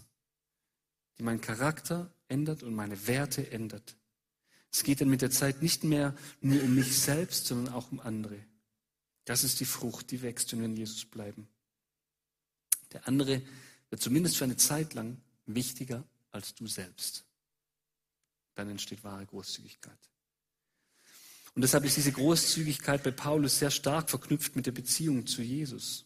[1.18, 3.96] die meinen Charakter ändert und meine Werte ändert.
[4.72, 7.98] Es geht dann mit der Zeit nicht mehr nur um mich selbst, sondern auch um
[7.98, 8.38] andere.
[9.24, 11.48] Das ist die Frucht, die wächst, wenn wir in Jesus bleiben.
[12.92, 13.42] Der andere
[13.90, 17.24] wird zumindest für eine Zeit lang wichtiger als du selbst.
[18.54, 19.98] Dann entsteht wahre Großzügigkeit.
[21.56, 26.05] Und deshalb ist diese Großzügigkeit bei Paulus sehr stark verknüpft mit der Beziehung zu Jesus.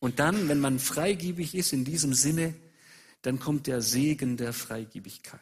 [0.00, 2.54] Und dann, wenn man freigebig ist in diesem Sinne,
[3.22, 5.40] dann kommt der Segen der Freigebigkeit.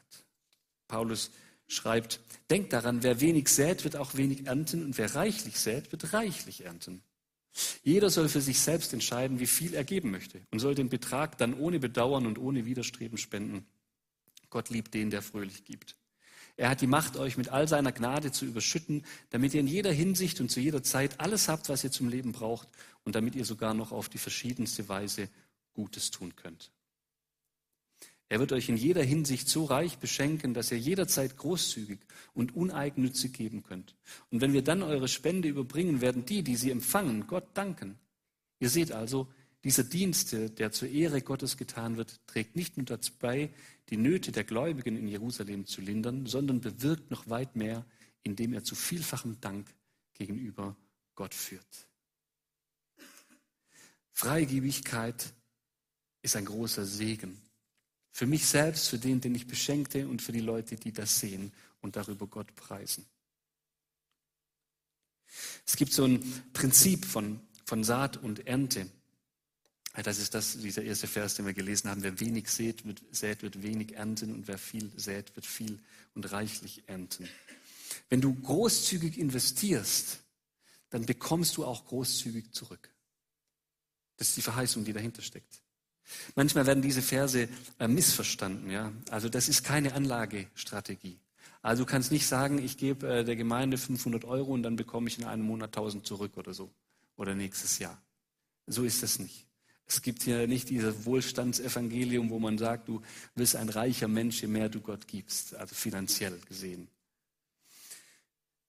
[0.89, 1.31] Paulus
[1.69, 6.13] schreibt, denkt daran, wer wenig sät, wird auch wenig ernten und wer reichlich sät, wird
[6.13, 7.03] reichlich ernten.
[7.83, 11.39] Jeder soll für sich selbst entscheiden, wie viel er geben möchte und soll den Betrag
[11.39, 13.67] dann ohne Bedauern und ohne Widerstreben spenden.
[14.51, 15.97] Gott liebt den, der fröhlich gibt.
[16.59, 19.93] Er hat die Macht, euch mit all seiner Gnade zu überschütten, damit ihr in jeder
[19.93, 22.69] Hinsicht und zu jeder Zeit alles habt, was ihr zum Leben braucht
[23.05, 25.29] und damit ihr sogar noch auf die verschiedenste Weise
[25.73, 26.73] Gutes tun könnt.
[28.29, 32.01] Er wird euch in jeder Hinsicht so reich beschenken, dass ihr jederzeit großzügig
[32.35, 33.95] und uneigennützig geben könnt.
[34.31, 38.01] Und wenn wir dann eure Spende überbringen, werden die, die sie empfangen, Gott danken.
[38.59, 39.29] Ihr seht also,
[39.63, 43.51] dieser Dienst, der zur Ehre Gottes getan wird, trägt nicht nur dazu bei,
[43.91, 47.87] die Nöte der Gläubigen in Jerusalem zu lindern, sondern bewirkt noch weit mehr,
[48.23, 49.67] indem er zu vielfachem Dank
[50.15, 50.77] gegenüber
[51.15, 51.89] Gott führt.
[54.13, 55.33] Freigebigkeit
[56.23, 57.41] ist ein großer Segen.
[58.11, 61.53] Für mich selbst, für den, den ich beschenkte und für die Leute, die das sehen
[61.81, 63.07] und darüber Gott preisen.
[65.67, 66.21] Es gibt so ein
[66.53, 68.91] Prinzip von, von Saat und Ernte.
[70.03, 72.03] Das ist das, dieser erste Vers, den wir gelesen haben.
[72.03, 75.79] Wer wenig sät, wird, sät, wird wenig ernten und wer viel sät, wird viel
[76.15, 77.29] und reichlich ernten.
[78.09, 80.21] Wenn du großzügig investierst,
[80.91, 82.91] dann bekommst du auch großzügig zurück.
[84.17, 85.63] Das ist die Verheißung, die dahinter steckt.
[86.35, 88.71] Manchmal werden diese Verse äh, missverstanden.
[88.71, 88.93] Ja?
[89.11, 91.19] Also das ist keine Anlagestrategie.
[91.61, 95.09] Also du kannst nicht sagen, ich gebe äh, der Gemeinde 500 Euro und dann bekomme
[95.09, 96.71] ich in einem Monat 1000 zurück oder so.
[97.17, 98.01] Oder nächstes Jahr.
[98.67, 99.48] So ist das nicht.
[99.89, 103.01] Es gibt hier nicht dieses Wohlstandsevangelium, wo man sagt, du
[103.35, 106.89] wirst ein reicher Mensch, je mehr du Gott gibst, also finanziell gesehen.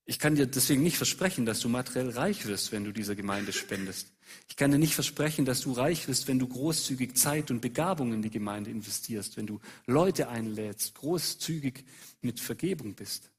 [0.05, 3.53] Ich kann dir deswegen nicht versprechen, dass du materiell reich wirst, wenn du dieser Gemeinde
[3.53, 4.11] spendest.
[4.47, 8.13] Ich kann dir nicht versprechen, dass du reich wirst, wenn du großzügig Zeit und Begabung
[8.13, 11.83] in die Gemeinde investierst, wenn du Leute einlädst, großzügig
[12.21, 13.29] mit Vergebung bist.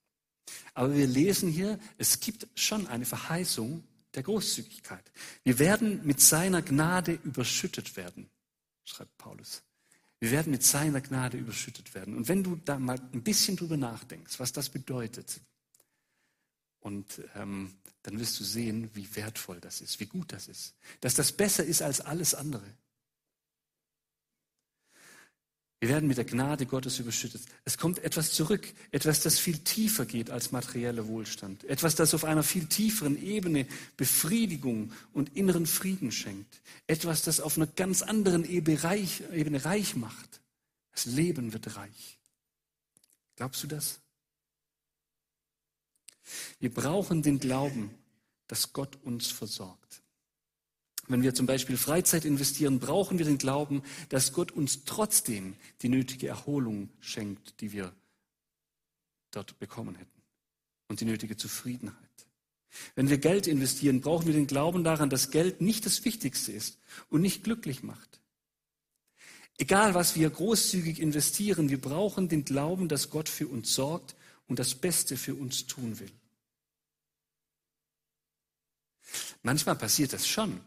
[0.75, 3.83] Aber wir lesen hier, es gibt schon eine Verheißung
[4.15, 5.11] der Großzügigkeit.
[5.45, 8.31] Wir werden mit seiner Gnade überschüttet werden,
[8.85, 9.63] schreibt Paulus.
[10.19, 12.17] Wir werden mit seiner Gnade überschüttet werden.
[12.17, 15.41] Und wenn du da mal ein bisschen drüber nachdenkst, was das bedeutet,
[16.81, 20.75] und ähm, dann wirst du sehen, wie wertvoll das ist, wie gut das ist.
[21.01, 22.65] Dass das besser ist als alles andere.
[25.81, 27.41] Wir werden mit der Gnade Gottes überschüttet.
[27.65, 31.65] Es kommt etwas zurück, etwas, das viel tiefer geht als materieller Wohlstand.
[31.65, 33.67] Etwas, das auf einer viel tieferen Ebene
[33.97, 36.61] Befriedigung und inneren Frieden schenkt.
[36.87, 40.43] Etwas, das auf einer ganz anderen Ebene reich, macht.
[40.93, 42.19] Das Leben wird reich.
[43.37, 44.01] Glaubst du das?
[46.59, 47.91] Wir brauchen den Glauben,
[48.49, 50.00] dass Gott uns versorgt.
[51.11, 55.89] Wenn wir zum Beispiel Freizeit investieren, brauchen wir den Glauben, dass Gott uns trotzdem die
[55.89, 57.93] nötige Erholung schenkt, die wir
[59.33, 60.23] dort bekommen hätten
[60.87, 61.97] und die nötige Zufriedenheit.
[62.95, 66.79] Wenn wir Geld investieren, brauchen wir den Glauben daran, dass Geld nicht das Wichtigste ist
[67.09, 68.21] und nicht glücklich macht.
[69.59, 74.15] Egal, was wir großzügig investieren, wir brauchen den Glauben, dass Gott für uns sorgt
[74.47, 76.13] und das Beste für uns tun will.
[79.43, 80.61] Manchmal passiert das schon,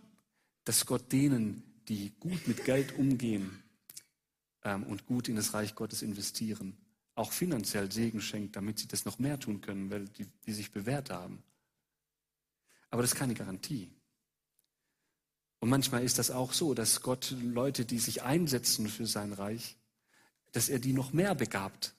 [0.63, 3.63] dass Gott denen, die gut mit Geld umgehen
[4.63, 6.77] ähm, und gut in das Reich Gottes investieren,
[7.15, 10.71] auch finanziell Segen schenkt, damit sie das noch mehr tun können, weil die, die sich
[10.71, 11.43] bewährt haben.
[12.89, 13.91] Aber das ist keine Garantie.
[15.59, 19.77] Und manchmal ist das auch so, dass Gott Leute, die sich einsetzen für sein Reich,
[20.51, 21.95] dass er die noch mehr begabt,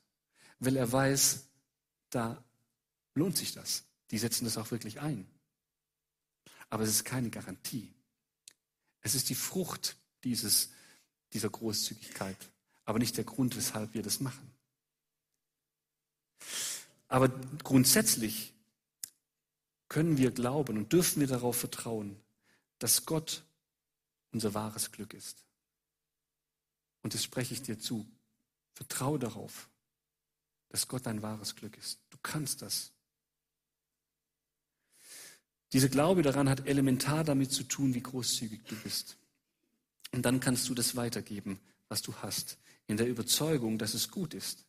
[0.58, 1.48] weil er weiß,
[2.10, 2.44] da
[3.14, 3.84] lohnt sich das.
[4.10, 5.26] Die setzen das auch wirklich ein.
[6.68, 7.93] Aber es ist keine Garantie.
[9.04, 10.70] Es ist die Frucht dieses,
[11.34, 12.38] dieser Großzügigkeit,
[12.86, 14.50] aber nicht der Grund, weshalb wir das machen.
[17.06, 17.28] Aber
[17.62, 18.54] grundsätzlich
[19.88, 22.18] können wir glauben und dürfen wir darauf vertrauen,
[22.78, 23.44] dass Gott
[24.32, 25.44] unser wahres Glück ist.
[27.02, 28.08] Und das spreche ich dir zu.
[28.72, 29.68] Vertraue darauf,
[30.70, 32.00] dass Gott dein wahres Glück ist.
[32.08, 32.93] Du kannst das.
[35.74, 39.18] Dieser Glaube daran hat elementar damit zu tun, wie großzügig du bist.
[40.12, 42.56] Und dann kannst du das weitergeben, was du hast,
[42.86, 44.64] in der Überzeugung, dass es gut ist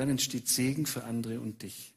[0.00, 1.94] dann entsteht Segen für andere und dich.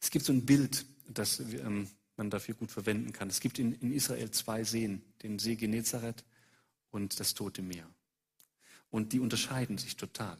[0.00, 3.28] Es gibt so ein Bild, das ähm, man dafür gut verwenden kann.
[3.28, 6.24] Es gibt in, in Israel zwei Seen, den See Genezareth
[6.90, 7.88] und das Tote Meer.
[8.90, 10.36] Und die unterscheiden sich total.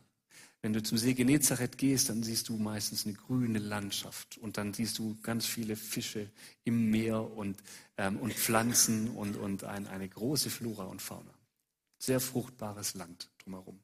[0.63, 4.73] Wenn du zum See Genezareth gehst, dann siehst du meistens eine grüne Landschaft und dann
[4.73, 6.31] siehst du ganz viele Fische
[6.63, 7.59] im Meer und,
[7.97, 11.35] ähm, und Pflanzen und, und ein, eine große Flora und Fauna.
[11.99, 13.81] Sehr fruchtbares Land drumherum.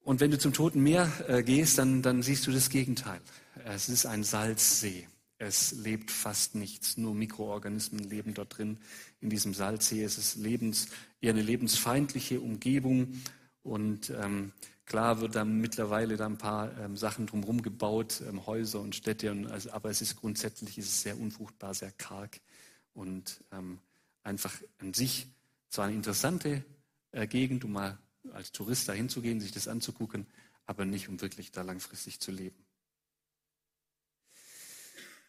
[0.00, 3.20] Und wenn du zum Toten Meer äh, gehst, dann, dann siehst du das Gegenteil.
[3.64, 5.06] Es ist ein Salzsee.
[5.36, 6.96] Es lebt fast nichts.
[6.96, 8.78] Nur Mikroorganismen leben dort drin.
[9.20, 10.88] In diesem Salzsee es ist lebens,
[11.20, 13.20] eher eine lebensfeindliche Umgebung.
[13.62, 14.52] Und ähm,
[14.88, 19.30] klar wird da mittlerweile da ein paar ähm, Sachen drumherum gebaut, ähm, Häuser und Städte.
[19.30, 22.40] Und also, aber es ist grundsätzlich ist es sehr unfruchtbar, sehr karg
[22.94, 23.78] und ähm,
[24.22, 25.28] einfach an sich
[25.68, 26.64] zwar eine interessante
[27.12, 27.98] äh, Gegend, um mal
[28.32, 30.26] als Tourist dahin zu gehen, sich das anzugucken,
[30.66, 32.56] aber nicht, um wirklich da langfristig zu leben.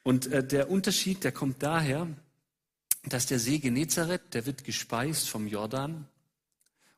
[0.03, 2.07] Und äh, der Unterschied, der kommt daher,
[3.03, 6.07] dass der See Genezareth, der wird gespeist vom Jordan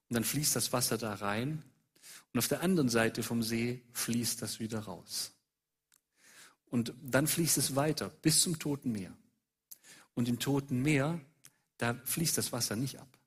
[0.09, 1.63] und dann fließt das Wasser da rein
[2.33, 5.33] und auf der anderen Seite vom See fließt das wieder raus.
[6.69, 9.13] Und dann fließt es weiter bis zum Toten Meer.
[10.13, 11.19] Und im Toten Meer,
[11.77, 13.17] da fließt das Wasser nicht ab,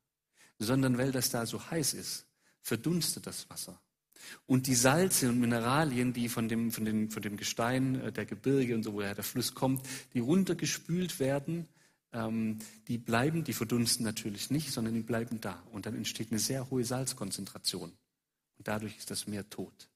[0.58, 2.26] sondern weil das da so heiß ist,
[2.62, 3.78] verdunstet das Wasser.
[4.46, 8.24] Und die Salze und Mineralien, die von dem, von dem, von dem Gestein äh, der
[8.24, 11.68] Gebirge und so, woher der Fluss kommt, die runtergespült werden,
[12.12, 15.62] ähm, die bleiben, die verdunsten natürlich nicht, sondern die bleiben da.
[15.72, 17.92] Und dann entsteht eine sehr hohe Salzkonzentration.
[18.58, 19.88] Und dadurch ist das Meer tot.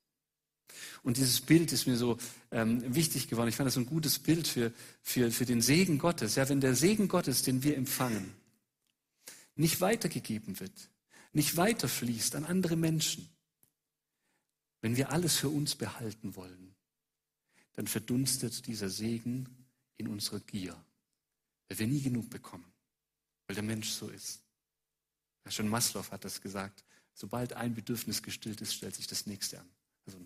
[1.03, 2.19] Und dieses Bild ist mir so
[2.51, 3.49] ähm, wichtig geworden.
[3.49, 6.35] Ich fand das ein gutes Bild für, für, für den Segen Gottes.
[6.35, 8.35] Ja, wenn der Segen Gottes, den wir empfangen,
[9.55, 10.91] nicht weitergegeben wird,
[11.33, 13.29] nicht weiterfließt an andere Menschen,
[14.81, 16.75] wenn wir alles für uns behalten wollen,
[17.75, 19.49] dann verdunstet dieser Segen
[19.97, 20.77] in unserer Gier,
[21.69, 22.73] weil wir nie genug bekommen,
[23.47, 24.43] weil der Mensch so ist.
[25.45, 26.85] Ja, schon Maslow hat das gesagt.
[27.19, 29.69] Sobald ein Bedürfnis gestillt ist, stellt sich das nächste an.
[30.07, 30.21] Also,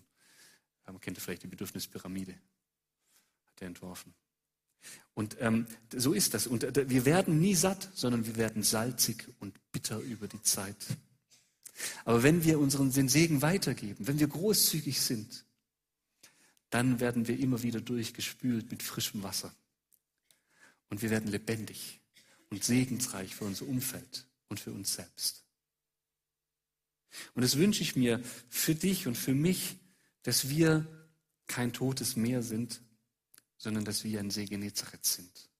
[0.84, 4.12] man kennt vielleicht die Bedürfnispyramide, hat er entworfen.
[5.14, 6.46] Und ähm, so ist das.
[6.46, 10.76] Und äh, wir werden nie satt, sondern wir werden salzig und bitter über die Zeit.
[12.04, 15.46] Aber wenn wir unseren den Segen weitergeben, wenn wir großzügig sind,
[16.68, 19.54] dann werden wir immer wieder durchgespült mit frischem Wasser.
[20.90, 22.02] Und wir werden lebendig
[22.50, 25.41] und segensreich für unser Umfeld und für uns selbst.
[27.34, 29.78] Und das wünsche ich mir für dich und für mich,
[30.22, 30.86] dass wir
[31.46, 32.80] kein totes Meer sind,
[33.56, 35.50] sondern dass wir ein See Genezareth sind.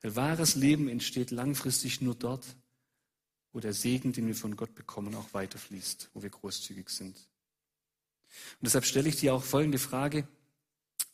[0.00, 2.46] Weil wahres Leben entsteht langfristig nur dort,
[3.52, 7.16] wo der Segen, den wir von Gott bekommen, auch weiterfließt, wo wir großzügig sind.
[7.16, 10.28] Und deshalb stelle ich dir auch folgende Frage.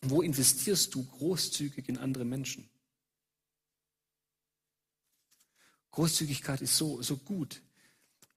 [0.03, 2.69] Wo investierst du großzügig in andere Menschen?
[5.93, 7.63] Großzügigkeit ist so, so gut.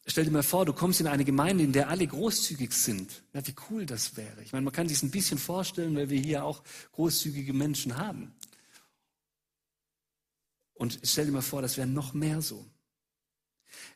[0.10, 3.24] Stell dir mal vor, du kommst in eine Gemeinde, in der alle großzügig sind.
[3.34, 4.42] Ja, wie cool das wäre.
[4.42, 8.34] Ich meine, man kann sich ein bisschen vorstellen, weil wir hier auch großzügige Menschen haben.
[10.76, 12.66] Und stell dir mal vor, das wäre noch mehr so.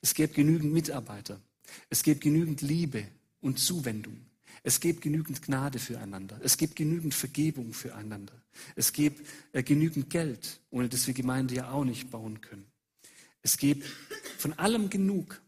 [0.01, 1.39] Es gäbe genügend Mitarbeiter.
[1.89, 3.07] Es gäbe genügend Liebe
[3.39, 4.25] und Zuwendung.
[4.63, 6.39] Es gäbe genügend Gnade füreinander.
[6.43, 8.33] Es gibt genügend Vergebung füreinander.
[8.75, 12.65] Es gäbe äh, genügend Geld, ohne das wir Gemeinde ja auch nicht bauen können.
[13.41, 13.85] Es gäbe
[14.37, 15.41] von allem genug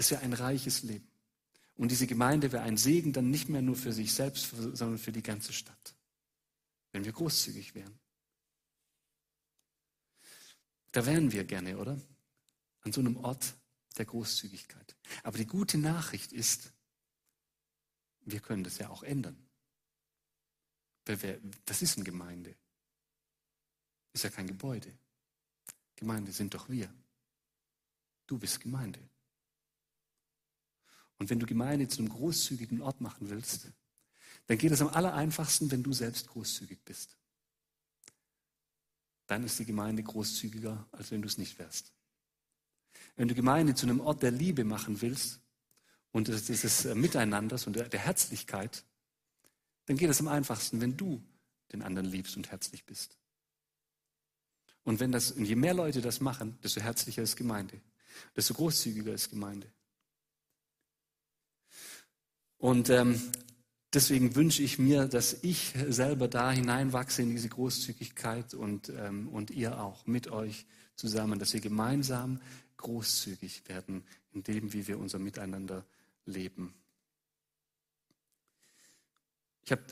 [0.00, 1.06] es wäre ein reiches Leben.
[1.76, 5.12] Und diese Gemeinde wäre ein Segen dann nicht mehr nur für sich selbst, sondern für
[5.12, 5.94] die ganze Stadt.
[6.92, 7.98] Wenn wir großzügig wären.
[10.92, 12.00] Da wären wir gerne, oder?
[12.82, 13.54] an so einem Ort
[13.98, 14.96] der Großzügigkeit.
[15.22, 16.72] Aber die gute Nachricht ist,
[18.22, 19.36] wir können das ja auch ändern.
[21.04, 22.56] Das ist eine Gemeinde.
[24.12, 24.96] Ist ja kein Gebäude.
[25.96, 26.90] Gemeinde sind doch wir.
[28.26, 29.09] Du bist Gemeinde.
[31.20, 33.68] Und wenn du Gemeinde zu einem großzügigen Ort machen willst,
[34.46, 37.18] dann geht es am allereinfachsten, wenn du selbst großzügig bist.
[39.26, 41.92] Dann ist die Gemeinde großzügiger, als wenn du es nicht wärst.
[43.16, 45.40] Wenn du Gemeinde zu einem Ort der Liebe machen willst
[46.10, 48.82] und des Miteinanders und der Herzlichkeit,
[49.84, 51.22] dann geht es am einfachsten, wenn du
[51.70, 53.18] den anderen liebst und herzlich bist.
[54.84, 57.78] Und wenn das, und je mehr Leute das machen, desto herzlicher ist Gemeinde,
[58.34, 59.70] desto großzügiger ist Gemeinde.
[62.60, 63.18] Und ähm,
[63.94, 69.50] deswegen wünsche ich mir, dass ich selber da hineinwachse in diese Großzügigkeit und, ähm, und
[69.50, 72.38] ihr auch mit euch zusammen, dass wir gemeinsam
[72.76, 75.86] großzügig werden in dem, wie wir unser Miteinander
[76.26, 76.74] leben.
[79.62, 79.82] Ich habe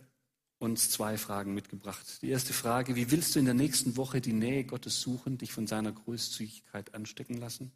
[0.58, 2.20] uns zwei Fragen mitgebracht.
[2.20, 5.52] Die erste Frage, wie willst du in der nächsten Woche die Nähe Gottes suchen, dich
[5.52, 7.72] von seiner Großzügigkeit anstecken lassen?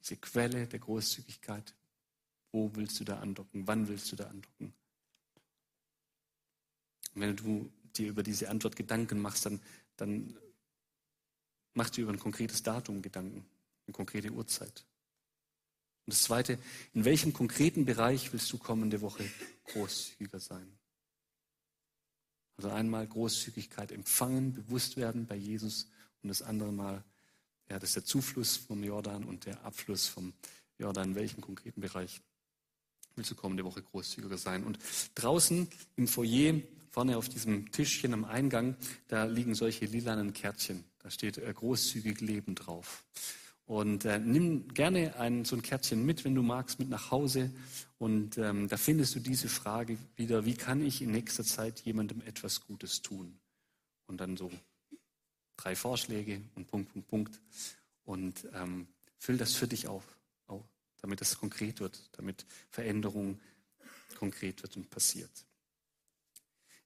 [0.00, 1.74] Diese Quelle der Großzügigkeit.
[2.52, 3.66] Wo willst du da andocken?
[3.66, 4.72] Wann willst du da andocken?
[7.14, 9.60] Und wenn du dir über diese Antwort Gedanken machst, dann,
[9.96, 10.38] dann
[11.74, 13.44] mach dir über ein konkretes Datum Gedanken,
[13.86, 14.84] eine konkrete Uhrzeit.
[16.06, 16.58] Und das Zweite,
[16.92, 19.24] in welchem konkreten Bereich willst du kommende Woche
[19.64, 20.78] großzügiger sein?
[22.56, 25.88] Also einmal Großzügigkeit empfangen, bewusst werden bei Jesus
[26.22, 27.04] und das andere Mal,
[27.70, 30.34] ja, das ist der Zufluss vom Jordan und der Abfluss vom
[30.78, 31.10] Jordan.
[31.10, 32.20] In welchem konkreten Bereich
[33.20, 34.64] willst du kommende Woche großzügiger sein?
[34.64, 34.78] Und
[35.14, 36.54] draußen im Foyer,
[36.88, 38.76] vorne auf diesem Tischchen am Eingang,
[39.08, 40.84] da liegen solche lilanen Kärtchen.
[41.00, 43.04] Da steht äh, großzügig Leben drauf.
[43.66, 47.50] Und äh, nimm gerne ein, so ein Kärtchen mit, wenn du magst, mit nach Hause.
[47.98, 52.22] Und ähm, da findest du diese Frage wieder, wie kann ich in nächster Zeit jemandem
[52.22, 53.38] etwas Gutes tun?
[54.06, 54.50] Und dann so
[55.58, 57.40] drei Vorschläge und Punkt, Punkt, Punkt.
[58.04, 60.04] Und ähm, füll das für dich auf
[61.02, 63.40] damit es konkret wird, damit Veränderung
[64.18, 65.30] konkret wird und passiert.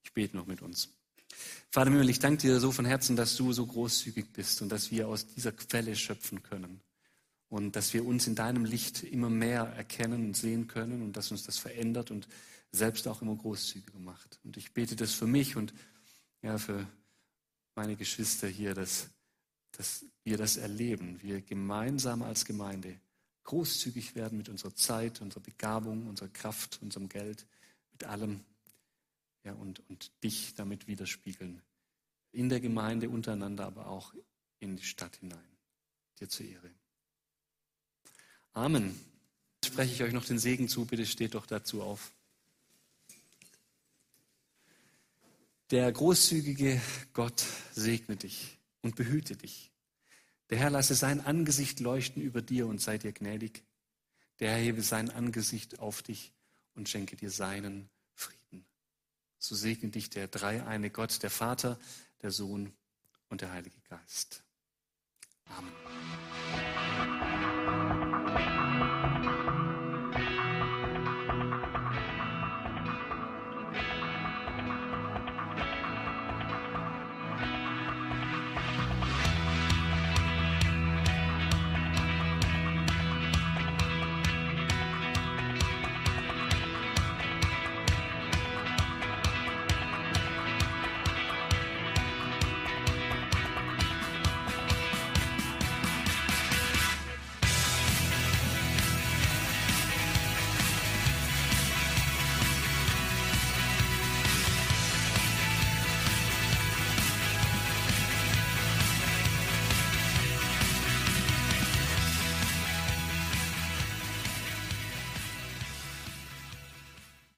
[0.02, 0.90] Ich bete noch mit uns.
[1.70, 4.90] Vater Himmel, ich danke dir so von Herzen, dass du so großzügig bist und dass
[4.90, 6.80] wir aus dieser Quelle schöpfen können
[7.48, 11.30] und dass wir uns in deinem Licht immer mehr erkennen und sehen können und dass
[11.30, 12.28] uns das verändert und
[12.70, 14.38] selbst auch immer großzügiger macht.
[14.44, 15.74] Und ich bete das für mich und
[16.42, 16.86] ja, für
[17.74, 19.08] meine Geschwister hier, dass,
[19.72, 23.00] dass wir das erleben, wir gemeinsam als Gemeinde
[23.44, 27.46] großzügig werden mit unserer Zeit, unserer Begabung, unserer Kraft, unserem Geld,
[27.92, 28.44] mit allem.
[29.44, 31.62] Ja, und, und dich damit widerspiegeln.
[32.32, 34.14] In der Gemeinde untereinander, aber auch
[34.58, 35.38] in die Stadt hinein.
[36.18, 36.70] Dir zur Ehre.
[38.54, 38.98] Amen.
[39.56, 40.86] Jetzt spreche ich euch noch den Segen zu.
[40.86, 42.12] Bitte steht doch dazu auf.
[45.70, 46.80] Der großzügige
[47.12, 49.73] Gott segne dich und behüte dich.
[50.54, 53.64] Der Herr lasse sein Angesicht leuchten über dir und sei dir gnädig.
[54.38, 56.32] Der Herr hebe sein Angesicht auf dich
[56.76, 58.64] und schenke dir seinen Frieden.
[59.36, 61.76] So segne dich der dreieine Gott, der Vater,
[62.22, 62.72] der Sohn
[63.30, 64.44] und der Heilige Geist.
[65.46, 65.72] Amen.